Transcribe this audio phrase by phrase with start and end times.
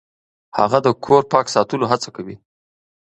[0.57, 2.35] هغه د کور پاک ساتلو هڅه کوي.